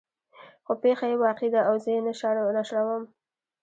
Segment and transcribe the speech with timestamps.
[0.65, 2.01] خو پېښه يې واقعي ده او زه یې
[2.57, 3.03] نشروم.